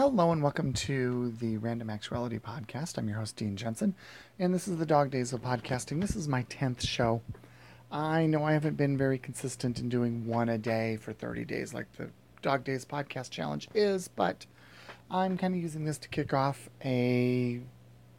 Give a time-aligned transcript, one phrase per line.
[0.00, 2.96] Hello and welcome to the Random Actuality Podcast.
[2.96, 3.94] I'm your host, Dean Jensen,
[4.38, 6.00] and this is the Dog Days of Podcasting.
[6.00, 7.20] This is my 10th show.
[7.92, 11.74] I know I haven't been very consistent in doing one a day for 30 days
[11.74, 12.08] like the
[12.40, 14.46] Dog Days Podcast Challenge is, but
[15.10, 17.60] I'm kind of using this to kick off a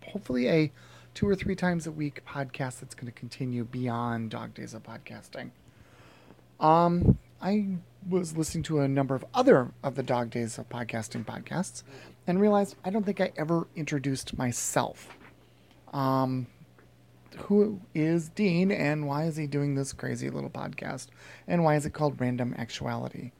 [0.05, 0.71] hopefully a
[1.16, 4.84] two or three times a week podcast that's going to continue beyond Dog Days of
[4.84, 5.50] Podcasting.
[6.59, 7.78] Um, I
[8.08, 11.82] was listening to a number of other of the Dog Days of Podcasting podcasts
[12.28, 15.18] and realized I don't think I ever introduced myself.
[15.91, 16.46] Um,
[17.38, 21.08] who is Dean and why is he doing this crazy little podcast?
[21.48, 23.32] And why is it called Random Actuality?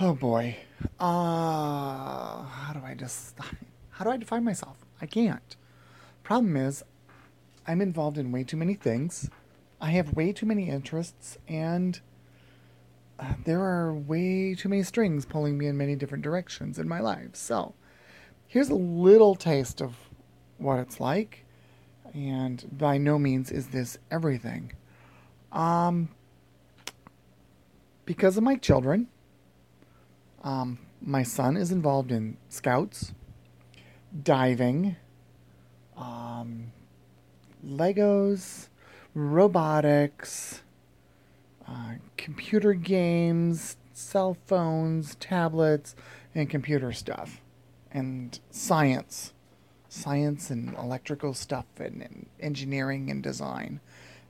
[0.00, 0.58] Oh boy.
[1.00, 3.36] Uh, how do I just
[3.90, 4.76] how do I define myself?
[5.00, 5.56] I can't.
[6.22, 6.84] Problem is
[7.66, 9.28] I'm involved in way too many things.
[9.80, 12.00] I have way too many interests and
[13.44, 17.34] there are way too many strings pulling me in many different directions in my life.
[17.34, 17.74] So,
[18.46, 19.96] here's a little taste of
[20.58, 21.44] what it's like,
[22.14, 24.72] and by no means is this everything.
[25.52, 26.10] Um,
[28.04, 29.08] because of my children,
[30.42, 33.12] um, my son is involved in scouts,
[34.22, 34.96] diving,
[35.96, 36.72] um,
[37.64, 38.68] Legos,
[39.14, 40.62] robotics
[41.68, 45.94] uh, computer games, cell phones, tablets,
[46.34, 47.40] and computer stuff,
[47.90, 49.32] and science,
[49.88, 53.80] science and electrical stuff, and, and engineering and design.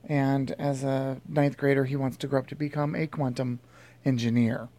[0.07, 3.59] And as a ninth grader, he wants to grow up to become a quantum
[4.05, 4.69] engineer.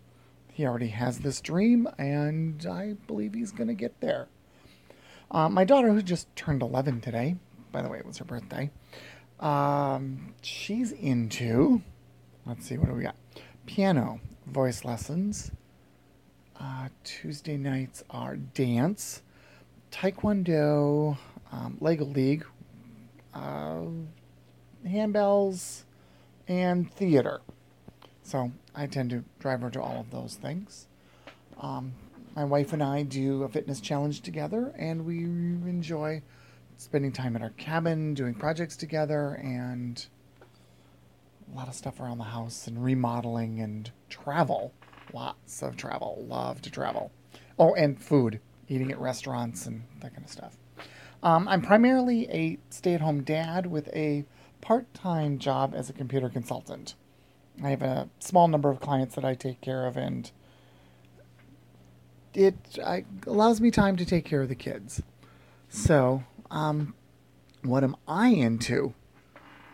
[0.53, 4.29] He already has this dream, and I believe he's going to get there.
[5.31, 7.37] Uh, my daughter, who just turned 11 today,
[7.71, 8.71] by the way, it was her birthday,
[9.39, 11.83] um, she's into
[12.47, 13.17] Let's see, what do we got?
[13.67, 15.51] Piano, voice lessons.
[16.59, 19.23] Uh, Tuesday nights are dance,
[19.91, 21.17] taekwondo,
[21.53, 22.45] um, Lego League,
[23.35, 23.83] uh,
[24.87, 25.83] handbells,
[26.49, 27.41] and theater.
[28.23, 30.87] So I tend to drive her to all of those things.
[31.61, 31.93] Um,
[32.35, 36.23] my wife and I do a fitness challenge together, and we enjoy
[36.77, 40.07] spending time at our cabin, doing projects together, and
[41.53, 44.73] a lot of stuff around the house and remodeling and travel.
[45.13, 46.25] Lots of travel.
[46.29, 47.11] Love to travel.
[47.59, 50.57] Oh, and food, eating at restaurants and that kind of stuff.
[51.23, 54.25] Um, I'm primarily a stay at home dad with a
[54.61, 56.95] part time job as a computer consultant.
[57.63, 60.31] I have a small number of clients that I take care of, and
[62.33, 65.03] it I, allows me time to take care of the kids.
[65.69, 66.95] So, um,
[67.63, 68.95] what am I into?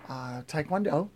[0.08, 1.10] Uh, taekwondo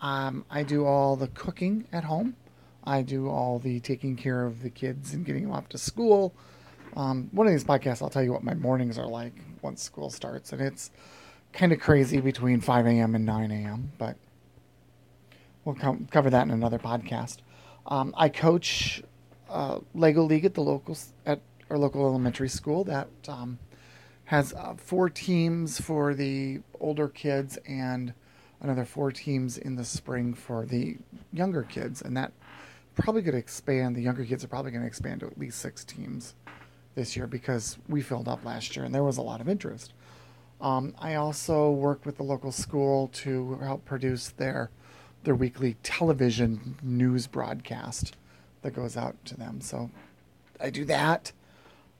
[0.00, 2.36] um, I do all the cooking at home.
[2.84, 6.34] I do all the taking care of the kids and getting them off to school.
[6.96, 10.10] Um, one of these podcasts, I'll tell you what my mornings are like once school
[10.10, 10.90] starts, and it's
[11.52, 13.14] kind of crazy between 5 a.m.
[13.14, 13.92] and 9 a.m.
[13.98, 14.16] But
[15.64, 17.38] we'll com- cover that in another podcast.
[17.86, 19.02] Um, I coach
[19.48, 20.96] uh, Lego League at the local
[21.26, 23.58] at our local elementary school that um,
[24.24, 28.12] has uh, four teams for the older kids and
[28.60, 30.96] another four teams in the spring for the
[31.32, 32.32] younger kids, and that
[32.94, 33.96] probably going to expand.
[33.96, 36.34] The younger kids are probably going to expand to at least six teams
[36.94, 39.92] this year because we filled up last year and there was a lot of interest.
[40.60, 44.70] Um, I also work with the local school to help produce their
[45.22, 48.16] their weekly television news broadcast
[48.62, 49.60] that goes out to them.
[49.60, 49.90] So
[50.58, 51.32] I do that.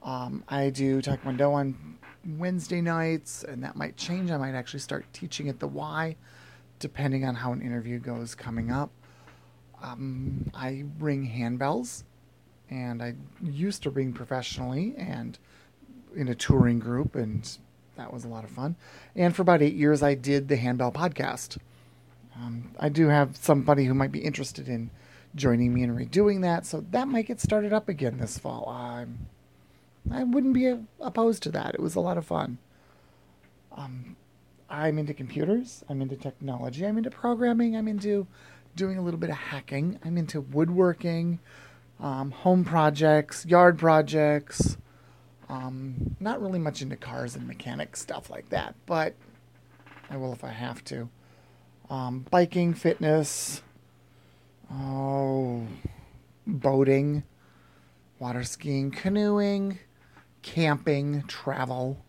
[0.03, 4.31] Um, I do Taekwondo on Wednesday nights, and that might change.
[4.31, 6.17] I might actually start teaching at the Y
[6.81, 8.91] depending on how an interview goes coming up.
[9.83, 12.03] Um, I ring handbells,
[12.69, 15.39] and I used to ring professionally and
[16.15, 17.49] in a touring group, and
[17.97, 18.75] that was a lot of fun.
[19.15, 21.59] And for about eight years, I did the handbell podcast.
[22.37, 24.91] Um, I do have somebody who might be interested in
[25.35, 28.69] joining me in redoing that, so that might get started up again this fall.
[28.69, 29.27] Um,
[30.11, 31.75] I wouldn't be opposed to that.
[31.75, 32.59] It was a lot of fun.
[33.73, 34.17] Um,
[34.71, 35.85] I'm into computers.
[35.89, 36.87] I'm into technology.
[36.87, 37.77] I'm into programming.
[37.77, 38.27] I'm into
[38.77, 39.99] doing a little bit of hacking.
[40.05, 41.41] I'm into woodworking,
[41.99, 44.77] um, home projects, yard projects.
[45.49, 49.15] Um, not really much into cars and mechanic stuff like that, but
[50.09, 51.09] I will if I have to.
[51.91, 53.63] Um, biking, fitness,
[54.73, 55.67] oh,
[56.47, 57.25] boating,
[58.21, 59.81] water skiing, canoeing,
[60.43, 62.05] camping, travel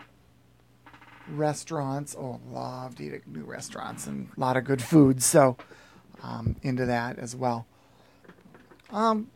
[1.32, 2.16] restaurants.
[2.18, 5.22] Oh, love to eat at new restaurants and a lot of good food.
[5.24, 5.58] So,
[6.24, 7.66] um, into that as well.
[8.92, 9.30] Um,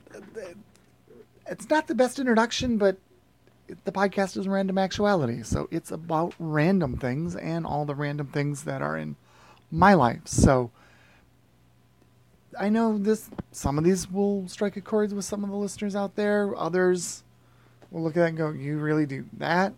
[1.48, 2.98] it's not the best introduction, but
[3.84, 5.44] the podcast is random actuality.
[5.44, 9.16] So it's about random things and all the random things that are in
[9.72, 10.22] my life.
[10.26, 10.72] So
[12.60, 15.96] I know this some of these will strike a chord with some of the listeners
[15.96, 16.56] out there.
[16.56, 17.24] Others
[17.92, 19.74] will look at that and go, You really do that?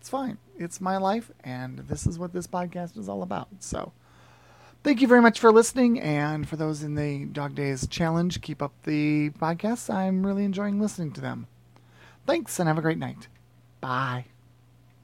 [0.00, 0.38] It's fine.
[0.56, 3.48] It's my life and this is what this podcast is all about.
[3.60, 3.92] So
[4.82, 8.62] thank you very much for listening and for those in the Dog Days Challenge, keep
[8.62, 9.92] up the podcasts.
[9.92, 11.46] I'm really enjoying listening to them.
[12.26, 13.28] Thanks and have a great night.
[13.80, 14.26] Bye.